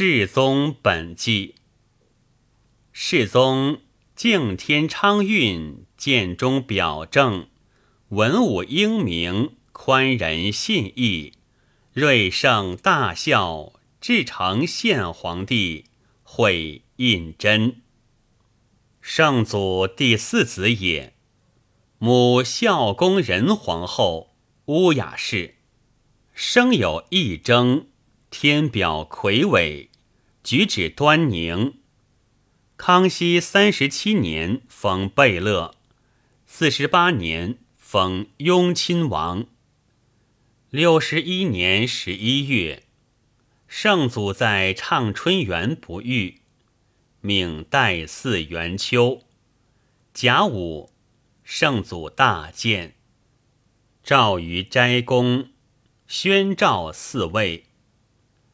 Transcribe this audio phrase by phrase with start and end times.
[0.00, 1.56] 世宗本纪。
[2.92, 3.80] 世宗
[4.14, 7.48] 敬天昌运，建中表正，
[8.10, 11.32] 文武英明，宽仁信义，
[11.94, 15.86] 睿圣大孝，至诚献皇帝，
[16.22, 17.78] 会胤禛。
[19.00, 21.14] 圣祖第四子也。
[21.98, 24.36] 母孝恭仁皇后
[24.66, 25.56] 乌雅氏，
[26.32, 27.88] 生有一征，
[28.30, 29.87] 天表魁伟，
[30.48, 31.74] 举止端宁。
[32.78, 35.74] 康熙三十七年封贝勒，
[36.46, 39.44] 四十八年封雍亲王。
[40.70, 42.84] 六十一年十一月，
[43.66, 46.40] 圣祖在畅春园不遇，
[47.20, 49.24] 命代祀元秋。
[50.14, 50.90] 甲午。
[51.44, 52.94] 圣祖大建，
[54.02, 55.50] 诏于斋宫，
[56.06, 57.66] 宣诏四位。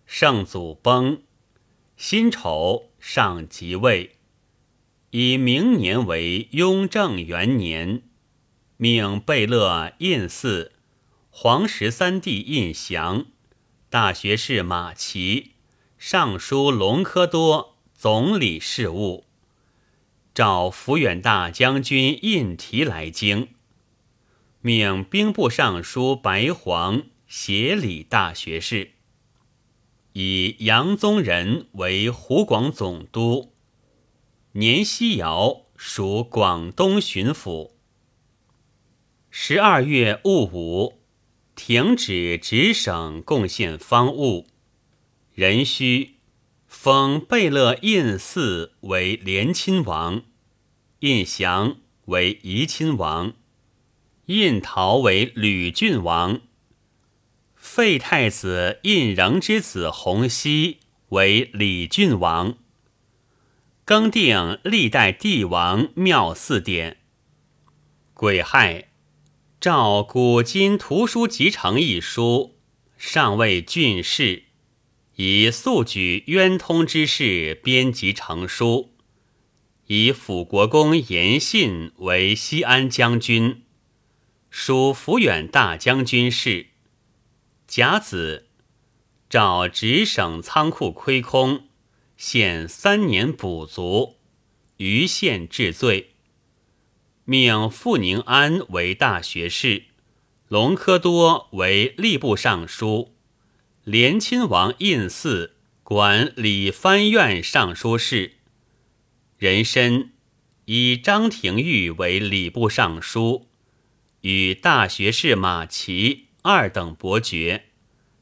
[0.07, 1.23] 圣祖崩，
[1.97, 4.17] 辛丑上即位，
[5.11, 8.03] 以明年为雍正元年，
[8.77, 10.73] 命贝勒胤祀，
[11.31, 13.27] 皇十三弟胤祥，
[13.89, 15.53] 大学士马齐，
[15.99, 17.73] 尚书隆科多。
[17.97, 19.25] 总理事务。
[20.35, 23.49] 召抚远大将军胤提来京，
[24.61, 28.94] 命兵部尚书白黄协理大学士，
[30.17, 33.53] 以杨宗仁为湖广总督，
[34.53, 37.73] 年西尧属广东巡抚。
[39.29, 41.01] 十二月戊午，
[41.57, 44.47] 停止直省贡献方物，
[45.35, 46.13] 壬戌。
[46.69, 50.23] 封贝勒胤祀为连亲王，
[51.01, 53.33] 胤祥为怡亲王，
[54.27, 56.41] 胤陶为吕郡王。
[57.67, 62.59] 废太子胤禛之子弘熙为李郡王。
[63.87, 66.99] 更定历代帝王庙祀典。
[68.13, 68.91] 癸亥，
[69.59, 72.59] 诏古今图书集成一书，
[72.99, 74.45] 上谓郡士。
[75.17, 78.93] 以速举渊通之事编辑成书，
[79.87, 83.63] 以辅国公严信为西安将军，
[84.51, 86.74] 属抚远大将军事。
[87.77, 88.47] 甲子，
[89.29, 91.67] 诏直省仓库亏空，
[92.17, 94.19] 限三年补足，
[94.77, 96.13] 余县治罪。
[97.25, 99.87] 命傅宁安为大学士，
[100.47, 103.17] 隆科多为吏部尚书。
[103.83, 108.35] 连亲王胤祀管理藩院尚书事，
[109.37, 110.13] 人参
[110.67, 113.49] 以张廷玉为礼部尚书，
[114.21, 117.71] 与大学士马齐二等伯爵，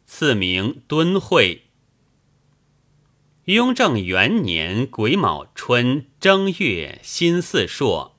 [0.06, 1.64] 赐名敦惠。
[3.46, 8.16] 雍正元年癸卯春正月辛巳朔，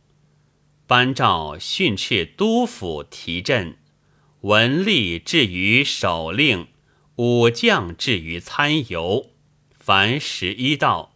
[0.85, 3.77] 颁诏训斥督府提镇，
[4.41, 6.67] 文吏置于守令。
[7.15, 9.29] 武将置于参游，
[9.71, 11.15] 凡十一道。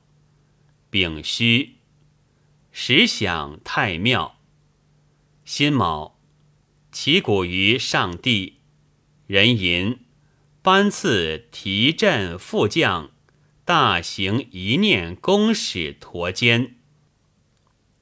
[0.89, 1.79] 丙戌，
[2.71, 4.39] 时享太庙。
[5.43, 6.17] 辛卯，
[6.93, 8.56] 祈谷于上帝。
[9.27, 9.99] 人吟，
[10.61, 13.11] 颁赐提镇副将、
[13.65, 16.77] 大行一念公使驼肩。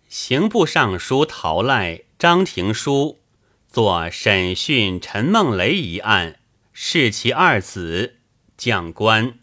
[0.08, 3.22] 刑部尚书陶赖、张廷书
[3.68, 6.40] 作审讯陈梦雷一案。
[6.72, 8.18] 弑其二子，
[8.56, 9.40] 将官。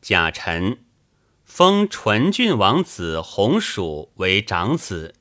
[0.00, 0.84] 贾辰，
[1.42, 5.16] 封纯郡王子弘蜀为长子，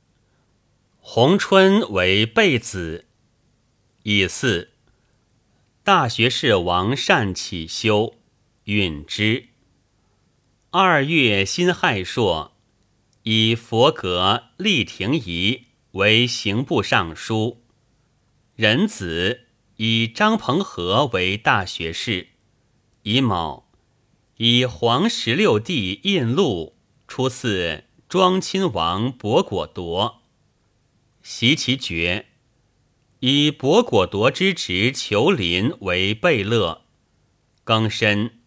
[1.00, 3.06] 弘春为备子。
[4.04, 4.74] 以四，
[5.86, 8.16] 大学士王善起修，
[8.64, 9.50] 允之。
[10.72, 12.54] 二月辛亥朔，
[13.22, 17.62] 以佛阁立廷仪为刑部尚书，
[18.56, 19.42] 仁子。
[19.76, 22.30] 以张鹏和为大学士，
[23.04, 23.70] 乙卯，
[24.38, 26.76] 以皇十六弟胤禄
[27.08, 30.22] 出自庄亲王博果铎，
[31.22, 32.26] 袭其爵，
[33.28, 36.84] 以博果铎之侄裘林为贝勒，
[37.66, 38.38] 庚申，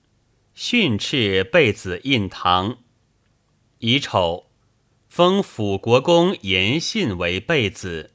[0.55, 2.79] 训斥贝子印堂，
[3.81, 4.47] 乙丑，
[5.09, 8.13] 封辅国公严信为贝子。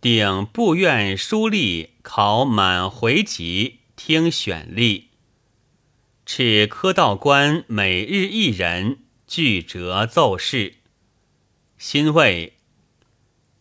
[0.00, 5.08] 定部院书吏考满回籍，听选吏。
[6.24, 10.76] 敕科道官每日一人，具折奏事。
[11.76, 12.54] 辛未，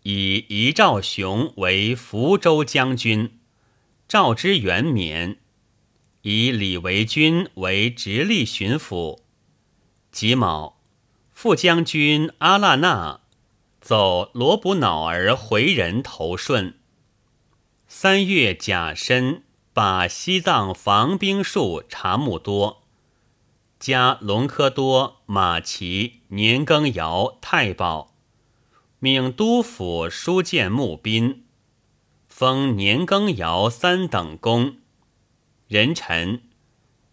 [0.03, 3.39] 以遗赵雄为福州将军，
[4.07, 5.37] 赵之元免。
[6.23, 9.19] 以李维钧为直隶巡抚。
[10.11, 10.79] 己卯，
[11.31, 13.21] 副将军阿剌那
[13.79, 16.75] 奏罗卜脑儿回人投顺。
[17.87, 19.43] 三月甲申，
[19.73, 22.83] 把西藏防兵术查木多，
[23.79, 28.10] 加隆科多、马齐、年羹尧、太保，
[29.03, 31.43] 命都府书建募兵，
[32.29, 34.77] 封年羹尧三等功。
[35.67, 36.43] 人臣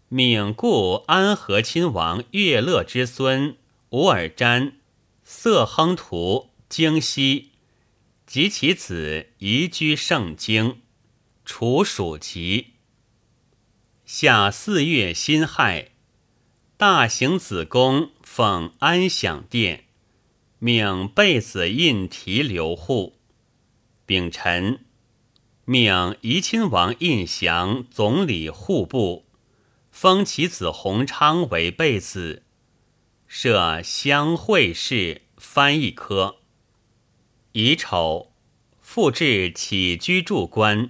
[0.07, 3.57] 命故安和亲王乐乐之孙
[3.89, 4.73] 吾尔詹
[5.23, 7.49] 色亨图京西。
[8.27, 10.81] 及其子移居盛京，
[11.43, 12.73] 处属籍。
[14.05, 15.93] 夏四月辛亥，
[16.77, 19.85] 大行子宫奉安享殿，
[20.61, 23.15] 命贝子印提留户。
[24.05, 24.83] 丙辰，
[25.63, 29.25] 命怡亲王胤祥总理户部，
[29.89, 32.43] 封其子弘昌为贝子，
[33.25, 36.39] 设乡会事翻译科。
[37.53, 38.33] 乙丑，
[38.81, 40.89] 复置起居住官，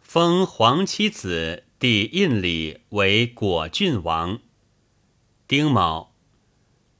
[0.00, 4.40] 封皇七子弟胤礼为果郡王。
[5.48, 6.09] 丁卯，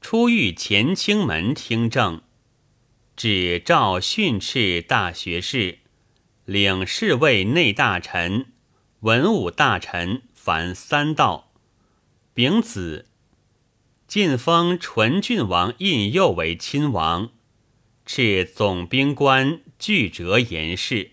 [0.01, 2.21] 出狱乾清门听政，
[3.15, 5.77] 指诏训斥大学士，
[6.43, 8.47] 领侍卫内大臣、
[9.01, 11.53] 文武大臣凡三道。
[12.33, 13.05] 丙子，
[14.07, 17.29] 晋封纯郡王胤佑为亲王。
[18.05, 21.11] 是总兵官具折言事。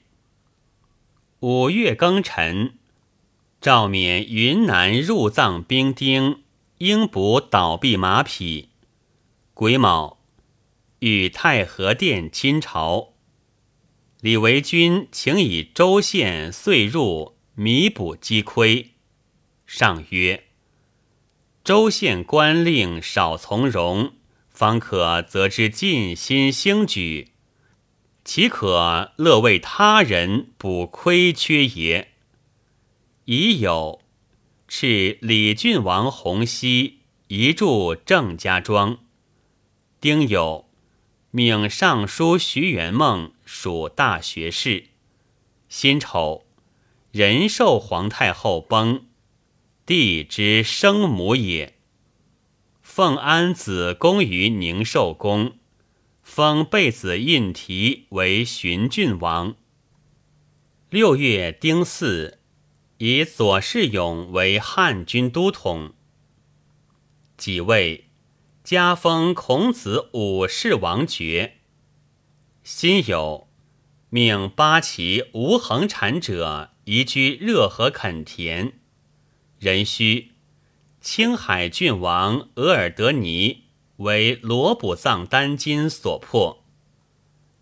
[1.41, 2.79] 五月庚辰，
[3.61, 6.43] 诏免云南入藏兵丁
[6.79, 8.71] 应补倒闭马匹。
[9.61, 10.19] 癸卯，
[11.01, 13.15] 与太和殿亲朝。
[14.21, 18.93] 李维钧请以州县岁入弥补积亏。
[19.67, 20.45] 上曰：
[21.65, 24.13] 州县官令少从容。
[24.49, 27.33] 方可则之尽心兴举，
[28.25, 32.13] 岂可乐为他人补亏缺也？
[33.25, 34.03] 已有
[34.69, 39.01] 敕李郡王弘熙移驻郑家庄。
[40.01, 40.67] 丁酉，
[41.33, 44.91] 命尚书徐元梦属大学士。
[45.69, 46.45] 辛丑，
[47.11, 49.07] 仁寿皇太后崩，
[49.85, 51.75] 帝之生母也。
[52.81, 55.59] 奉安子宫于宁寿宫，
[56.23, 59.57] 封贝子印提为巡郡王。
[60.91, 62.39] 六月丁巳，
[62.99, 65.93] 以左世勇为汉军都统。
[67.37, 68.08] 己未，
[68.69, 71.61] 加封孔子武士王爵。
[72.63, 73.47] 辛酉，
[74.11, 78.75] 命八旗无恒产者移居热河垦田。
[79.59, 80.33] 壬戌。
[81.01, 86.63] 青海郡王额尔德尼为罗卜藏丹津所破，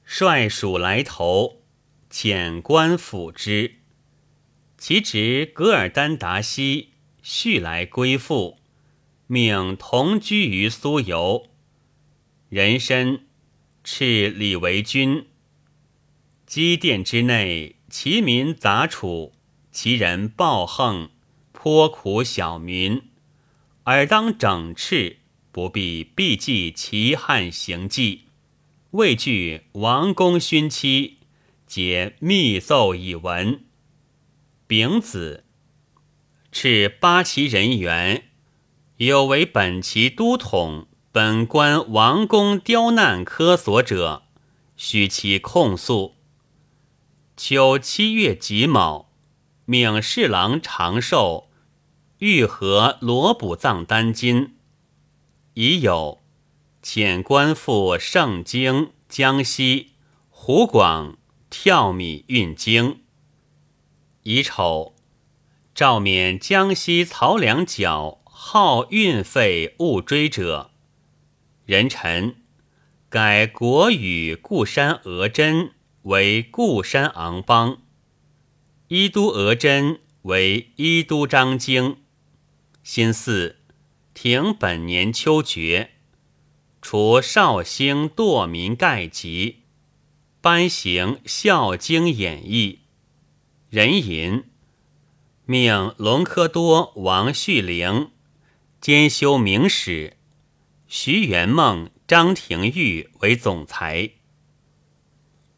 [0.05, 1.63] 率属来投，
[2.11, 3.77] 遣官抚之。
[4.77, 8.59] 其侄噶尔丹达西续来归附，
[9.27, 11.49] 命同居于苏游。
[12.49, 13.21] 人参
[13.85, 15.27] 敕李为君。
[16.47, 19.33] 积殿之内，其民杂处，
[19.73, 21.11] 其人暴横，
[21.53, 23.03] 颇苦小民。
[23.83, 25.17] 尔当整饬，
[25.51, 28.27] 不必避忌其汉行迹，
[28.93, 31.19] 畏惧王公勋妻，
[31.67, 33.65] 皆密奏以闻。
[34.69, 35.45] 丙子，
[36.53, 38.31] 敕八旗人员，
[38.99, 44.23] 有为本旗都统、本官王公刁难科索者，
[44.75, 46.15] 须其控诉。
[47.37, 49.11] 秋七月己卯，
[49.67, 51.51] 命侍郎长寿。
[52.21, 54.55] 欲和罗卜藏丹津，
[55.53, 56.23] 已有
[56.83, 59.93] 遣官赴盛京、江西、
[60.31, 61.19] 湖广
[61.51, 63.03] 跳米运京。
[64.23, 64.95] 乙丑，
[65.75, 70.71] 诏免江西漕粮缴号运费勿追者。
[71.65, 72.37] 人臣
[73.09, 75.73] 改国语固山额真
[76.03, 77.83] 为固山昂邦，
[78.87, 81.97] 伊都额真为伊都张京。
[82.85, 83.57] 辛巳，
[84.15, 85.91] 停本年秋决，
[86.81, 89.63] 除绍兴堕民盖籍，
[90.41, 92.83] 颁行《孝经演义》。
[93.77, 94.45] 人寅，
[95.47, 98.13] 命隆科多王旭龄
[98.81, 100.17] 兼修明史，
[100.87, 104.11] 徐元梦、张廷玉为总裁。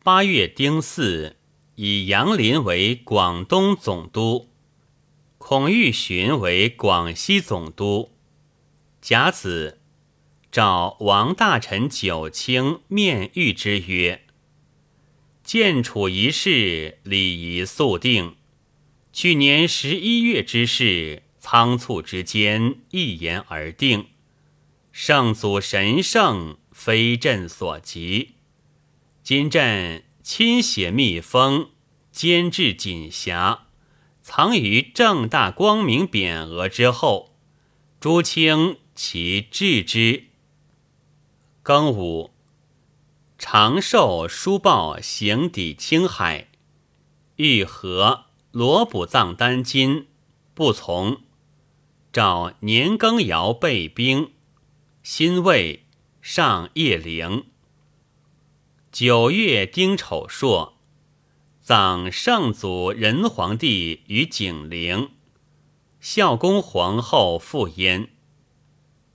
[0.02, 1.36] 八月丁巳，
[1.74, 4.48] 以杨林为广东总督。
[5.36, 8.12] 孔玉询为广西总督。
[9.02, 9.80] 甲子，
[10.50, 14.22] 召王大臣九卿面谕之曰
[15.44, 18.36] ：“建楚一事，礼仪肃定。
[19.12, 24.08] 去年十一月之事，仓促之间，一言而定。
[24.92, 28.34] 圣祖神圣，非朕所及。
[29.22, 31.70] 今朕亲写密封，
[32.12, 33.60] 监制锦匣，
[34.20, 37.34] 藏于正大光明匾额之后。
[37.98, 40.24] 诸卿。”其置之。
[41.64, 42.30] 庚午，
[43.38, 46.48] 长寿书报行抵青海，
[47.36, 50.08] 欲和罗卜藏丹津，
[50.52, 51.22] 不从。
[52.18, 54.32] 召年羹尧备兵，
[55.04, 55.84] 辛未
[56.20, 57.44] 上叶陵。
[58.90, 60.76] 九月丁丑朔，
[61.60, 65.10] 葬圣祖仁皇帝于景陵，
[66.00, 68.08] 孝恭皇后复焉。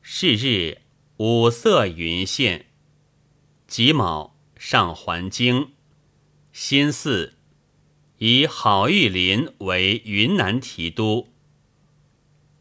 [0.01, 0.77] 是日，
[1.17, 2.67] 五色云现。
[3.67, 5.73] 己卯，上还京。
[6.53, 7.33] 辛巳，
[8.19, 11.32] 以郝玉林为云南提督。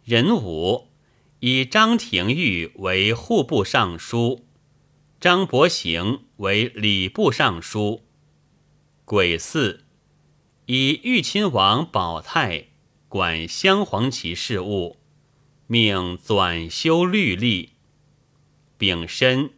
[0.05, 0.89] 壬午，
[1.39, 4.45] 以张廷玉为户部尚书，
[5.21, 8.03] 张伯行为礼部尚书。
[9.05, 9.85] 癸巳，
[10.67, 12.71] 以豫亲王保泰
[13.09, 14.97] 管镶黄旗事务。
[15.69, 17.71] 命纂修律例。
[18.77, 19.51] 丙申，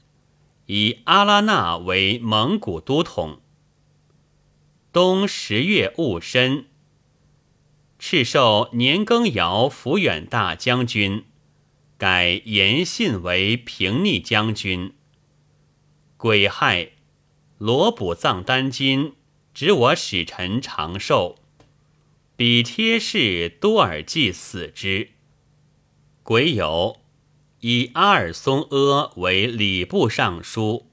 [0.66, 3.40] 以阿拉纳为蒙古都统。
[4.92, 6.66] 冬十月戊申，
[8.06, 11.24] 敕授年羹尧抚远大将军，
[11.96, 14.92] 改延信为平逆将军。
[16.18, 16.90] 癸亥，
[17.56, 19.14] 罗卜藏丹津，
[19.54, 21.36] 指我使臣长寿，
[22.36, 25.12] 比贴士多尔济死之。
[26.22, 26.98] 癸酉，
[27.60, 30.90] 以阿尔松阿为礼部尚书，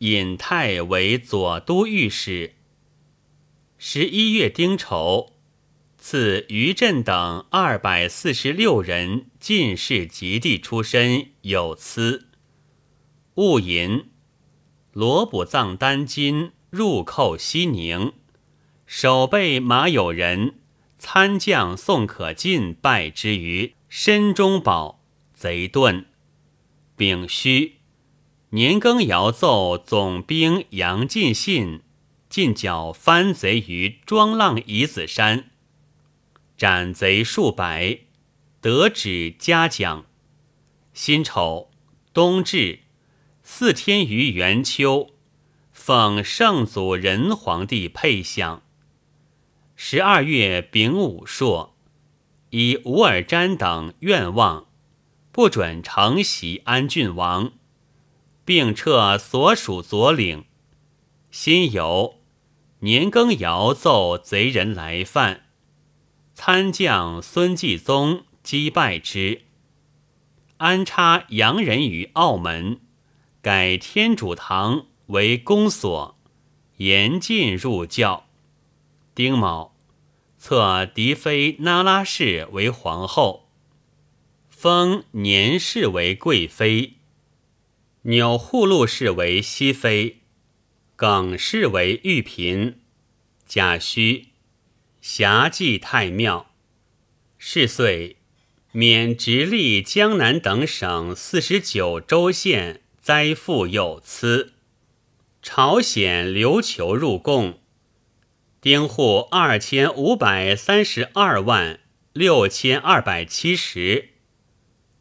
[0.00, 2.52] 尹泰为左都御史。
[3.78, 5.31] 十一月丁丑，
[6.04, 12.26] 赐于震等二百四十六人进士及第出身有赐。
[13.36, 14.06] 戊寅，
[14.92, 18.14] 罗卜藏丹津入寇西宁，
[18.84, 20.56] 守备马有人
[20.98, 23.74] 参将宋可进败之于。
[23.88, 26.06] 申中宝贼遁，
[26.96, 27.74] 丙戌，
[28.50, 31.82] 年羹尧奏总兵杨进信
[32.28, 35.50] 进剿番贼于庄浪夷子山，
[36.56, 38.00] 斩贼数百，
[38.60, 40.06] 得旨嘉奖。
[40.92, 41.70] 辛丑，
[42.12, 42.80] 冬至，
[43.42, 45.10] 四天于元秋，
[45.72, 48.62] 奉圣祖仁皇帝配享。
[49.74, 51.70] 十二月丙午朔。
[52.54, 54.66] 以吴尔瞻等愿望，
[55.32, 57.52] 不准承袭安郡王，
[58.44, 60.44] 并撤所属左领。
[61.30, 62.16] 辛酉，
[62.80, 65.41] 年羹尧奏贼人来犯，
[66.34, 69.42] 参将孙继宗击败之，
[70.56, 72.80] 安插洋人于澳门，
[73.40, 76.18] 改天主堂为公所，
[76.78, 78.26] 严禁入教。
[79.14, 79.70] 丁卯。
[80.38, 83.48] 册嫡妃那拉氏为皇后，
[84.50, 86.94] 封年氏为贵妃，
[88.02, 90.22] 钮祜禄氏为熹妃，
[90.96, 92.80] 耿氏为玉嫔。
[93.46, 94.31] 甲戌，
[95.02, 96.52] 辖祭太庙。
[97.36, 98.18] 是岁，
[98.70, 104.52] 免直隶、江南等省四十九州县灾赋有疵。
[105.42, 107.58] 朝鲜琉球入贡。
[108.60, 111.80] 丁户二千五百三十二万
[112.12, 114.10] 六千二百七十，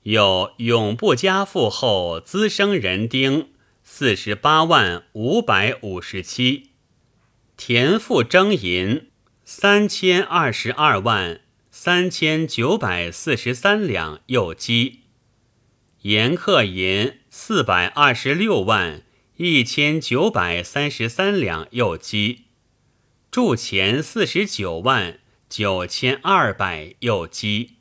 [0.01, 3.51] 有永不加赋后滋生人丁
[3.83, 6.71] 四十八万五百五十七，
[7.55, 9.10] 田赋征银
[9.53, 11.41] 三千二十二万
[11.71, 15.01] 三千九百四十三两又积，
[16.03, 19.03] 盐客银四百二十六万
[19.35, 22.45] 一千九百三十三两又积。
[23.29, 27.80] 铸钱四十九万九千二百又积。